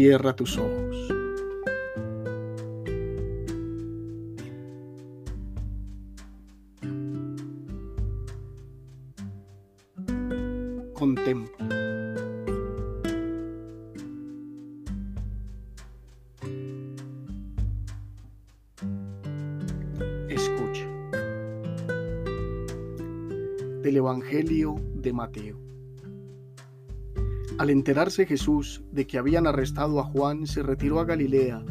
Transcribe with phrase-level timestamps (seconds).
[0.00, 1.08] Cierra tus ojos.
[10.94, 11.66] Contempla.
[20.28, 20.86] Escucha.
[23.82, 25.67] Del Evangelio de Mateo.
[27.58, 31.64] Al enterarse Jesús de que habían arrestado a Juan, se retiró a Galilea,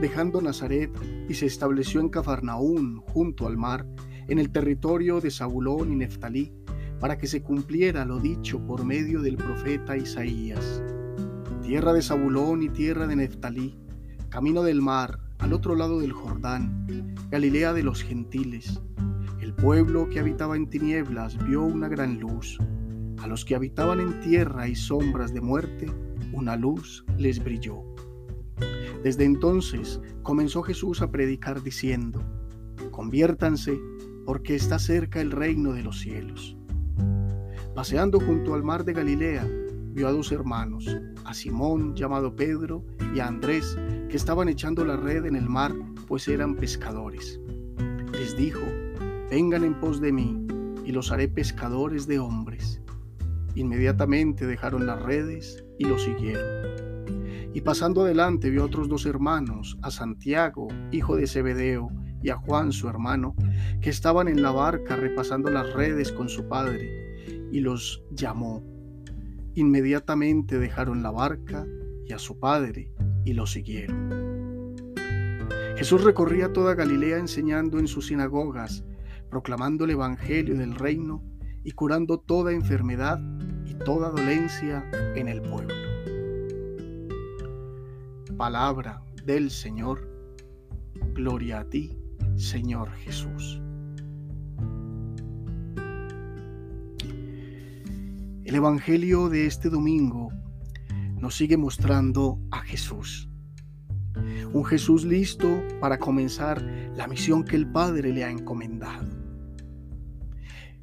[0.00, 0.90] dejando Nazaret,
[1.28, 3.86] y se estableció en Cafarnaún, junto al mar,
[4.26, 6.52] en el territorio de Zabulón y Neftalí,
[6.98, 10.82] para que se cumpliera lo dicho por medio del profeta Isaías.
[11.62, 13.78] Tierra de Zabulón y tierra de Neftalí,
[14.30, 18.80] camino del mar, al otro lado del Jordán, Galilea de los gentiles.
[19.40, 22.58] El pueblo que habitaba en tinieblas vio una gran luz
[23.20, 25.86] a los que habitaban en tierra y sombras de muerte,
[26.32, 27.82] una luz les brilló.
[29.02, 32.20] Desde entonces comenzó Jesús a predicar diciendo,
[32.90, 33.80] conviértanse
[34.24, 36.56] porque está cerca el reino de los cielos.
[37.74, 39.48] Paseando junto al mar de Galilea,
[39.92, 43.76] vio a dos hermanos, a Simón llamado Pedro y a Andrés,
[44.08, 45.74] que estaban echando la red en el mar,
[46.06, 47.40] pues eran pescadores.
[48.12, 48.60] Les dijo,
[49.30, 50.46] vengan en pos de mí,
[50.84, 52.80] y los haré pescadores de hombres.
[53.58, 56.44] Inmediatamente dejaron las redes y lo siguieron.
[57.52, 61.90] Y pasando adelante vio a otros dos hermanos, a Santiago, hijo de Zebedeo,
[62.22, 63.34] y a Juan, su hermano,
[63.80, 66.88] que estaban en la barca repasando las redes con su padre,
[67.50, 68.62] y los llamó.
[69.54, 71.66] Inmediatamente dejaron la barca
[72.06, 72.92] y a su padre,
[73.24, 74.76] y lo siguieron.
[75.76, 78.84] Jesús recorría toda Galilea enseñando en sus sinagogas,
[79.28, 81.24] proclamando el Evangelio del reino
[81.64, 83.20] y curando toda enfermedad
[83.66, 85.74] y toda dolencia en el pueblo.
[88.36, 90.08] Palabra del Señor.
[91.14, 91.98] Gloria a ti,
[92.36, 93.60] Señor Jesús.
[98.44, 100.30] El Evangelio de este domingo
[101.20, 103.28] nos sigue mostrando a Jesús.
[104.52, 106.62] Un Jesús listo para comenzar
[106.96, 109.17] la misión que el Padre le ha encomendado.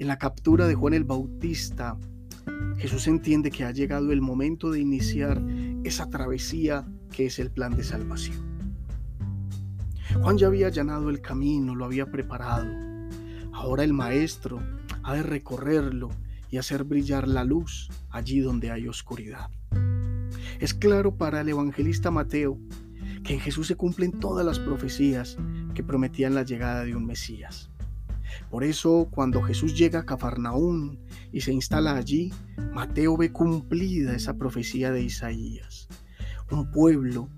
[0.00, 1.98] En la captura de Juan el Bautista,
[2.78, 5.42] Jesús entiende que ha llegado el momento de iniciar
[5.84, 8.38] esa travesía que es el plan de salvación.
[10.22, 12.66] Juan ya había allanado el camino, lo había preparado.
[13.52, 14.62] Ahora el Maestro
[15.02, 16.08] ha de recorrerlo
[16.48, 19.50] y hacer brillar la luz allí donde hay oscuridad.
[20.60, 22.58] Es claro para el evangelista Mateo
[23.22, 25.36] que en Jesús se cumplen todas las profecías
[25.74, 27.70] que prometían la llegada de un Mesías.
[28.50, 30.98] Por eso, cuando Jesús llega a Cafarnaún
[31.32, 32.32] y se instala allí,
[32.72, 35.88] Mateo ve cumplida esa profecía de Isaías.
[36.50, 37.28] Un pueblo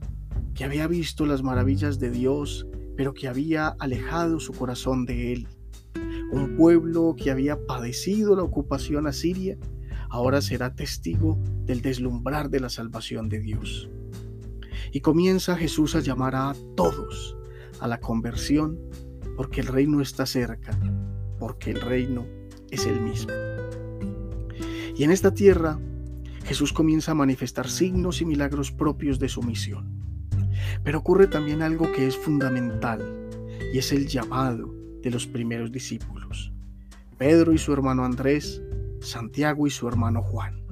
[0.54, 2.66] que había visto las maravillas de Dios,
[2.96, 5.48] pero que había alejado su corazón de él.
[6.32, 9.58] Un pueblo que había padecido la ocupación asiria,
[10.08, 13.90] ahora será testigo del deslumbrar de la salvación de Dios.
[14.92, 17.36] Y comienza Jesús a llamar a todos
[17.80, 18.78] a la conversión
[19.36, 20.78] porque el reino está cerca,
[21.38, 22.26] porque el reino
[22.70, 23.32] es el mismo.
[24.96, 25.78] Y en esta tierra
[26.44, 30.02] Jesús comienza a manifestar signos y milagros propios de su misión.
[30.84, 33.00] Pero ocurre también algo que es fundamental
[33.72, 36.52] y es el llamado de los primeros discípulos.
[37.18, 38.62] Pedro y su hermano Andrés,
[39.00, 40.62] Santiago y su hermano Juan.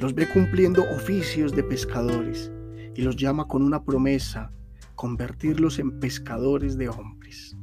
[0.00, 2.50] Los ve cumpliendo oficios de pescadores
[2.94, 4.52] y los llama con una promesa,
[5.02, 7.56] convertirlos en pescadores de hombres.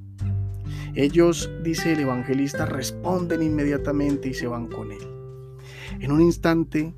[0.93, 5.07] Ellos, dice el evangelista, responden inmediatamente y se van con él.
[6.01, 6.93] En un instante,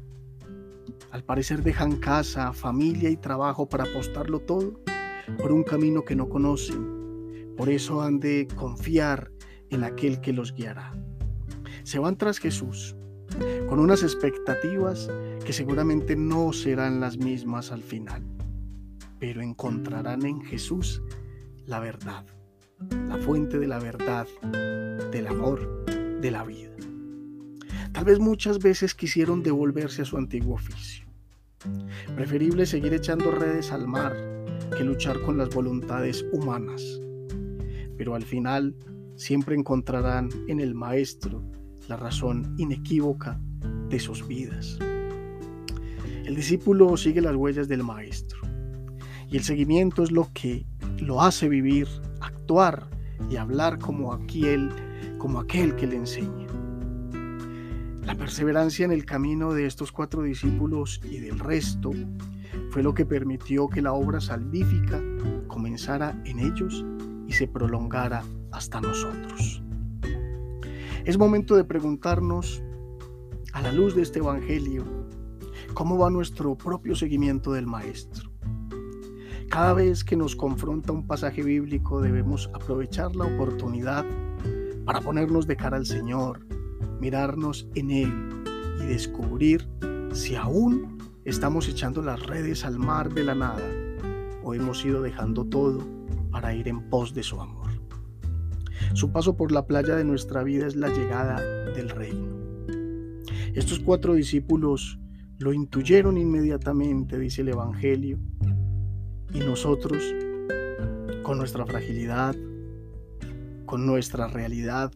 [1.12, 4.82] al parecer dejan casa, familia y trabajo para apostarlo todo
[5.38, 7.54] por un camino que no conocen.
[7.56, 9.32] Por eso han de confiar
[9.70, 10.92] en aquel que los guiará.
[11.84, 12.96] Se van tras Jesús
[13.70, 15.08] con unas expectativas
[15.46, 18.24] que seguramente no serán las mismas al final,
[19.22, 21.02] pero encontrarán en Jesús
[21.68, 22.26] la verdad
[23.08, 24.26] la fuente de la verdad,
[25.12, 25.86] del amor,
[26.20, 26.72] de la vida.
[27.92, 31.06] Tal vez muchas veces quisieron devolverse a su antiguo oficio.
[32.16, 34.16] Preferible seguir echando redes al mar
[34.76, 36.82] que luchar con las voluntades humanas.
[37.98, 38.76] Pero al final
[39.16, 41.44] siempre encontrarán en el Maestro
[41.88, 43.40] la razón inequívoca
[43.90, 44.80] de sus vidas.
[46.26, 48.51] El discípulo sigue las huellas del Maestro
[49.32, 50.66] y el seguimiento es lo que
[51.00, 51.88] lo hace vivir
[52.20, 52.88] actuar
[53.30, 54.70] y hablar como aquel,
[55.18, 56.48] como aquel que le enseña.
[58.06, 61.92] La perseverancia en el camino de estos cuatro discípulos y del resto
[62.72, 65.02] fue lo que permitió que la obra salvífica
[65.48, 66.86] comenzara en ellos
[67.26, 69.64] y se prolongara hasta nosotros.
[71.06, 72.62] Es momento de preguntarnos,
[73.54, 74.86] a la luz de este Evangelio,
[75.74, 78.31] cómo va nuestro propio seguimiento del Maestro.
[79.52, 84.06] Cada vez que nos confronta un pasaje bíblico debemos aprovechar la oportunidad
[84.86, 86.40] para ponernos de cara al Señor,
[87.02, 88.44] mirarnos en Él
[88.82, 89.68] y descubrir
[90.14, 93.68] si aún estamos echando las redes al mar de la nada
[94.42, 95.86] o hemos ido dejando todo
[96.32, 97.68] para ir en pos de su amor.
[98.94, 101.42] Su paso por la playa de nuestra vida es la llegada
[101.74, 102.38] del reino.
[103.54, 104.98] Estos cuatro discípulos
[105.40, 108.18] lo intuyeron inmediatamente, dice el Evangelio,
[109.34, 110.04] y nosotros,
[111.24, 112.36] con nuestra fragilidad,
[113.66, 114.92] con nuestra realidad,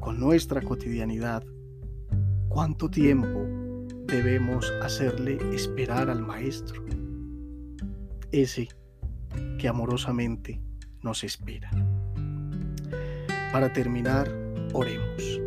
[0.00, 1.44] con nuestra cotidianidad,
[2.48, 3.46] ¿cuánto tiempo
[4.06, 6.84] debemos hacerle esperar al Maestro?
[8.32, 8.68] Ese
[9.58, 10.60] que amorosamente
[11.02, 11.70] nos espera.
[13.52, 14.30] Para terminar,
[14.72, 15.40] oremos.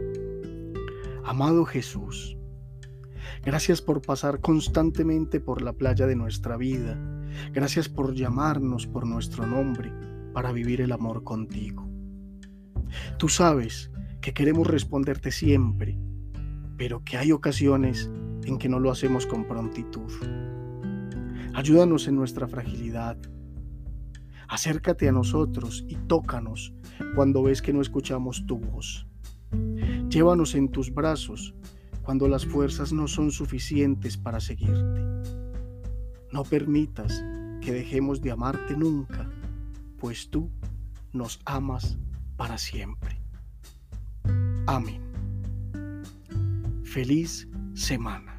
[1.23, 2.37] Amado Jesús,
[3.45, 6.97] gracias por pasar constantemente por la playa de nuestra vida.
[7.51, 9.91] Gracias por llamarnos por nuestro nombre
[10.33, 11.87] para vivir el amor contigo.
[13.17, 13.91] Tú sabes
[14.21, 15.97] que queremos responderte siempre,
[16.77, 18.09] pero que hay ocasiones
[18.43, 20.11] en que no lo hacemos con prontitud.
[21.53, 23.17] Ayúdanos en nuestra fragilidad.
[24.47, 26.73] Acércate a nosotros y tócanos
[27.15, 29.07] cuando ves que no escuchamos tu voz.
[30.09, 31.53] Llévanos en tus brazos
[32.03, 35.42] cuando las fuerzas no son suficientes para seguirte.
[36.33, 37.23] No permitas
[37.61, 39.29] que dejemos de amarte nunca,
[39.99, 40.49] pues tú
[41.11, 41.99] nos amas
[42.37, 43.21] para siempre.
[44.65, 44.99] Amén.
[46.83, 48.32] Feliz semana.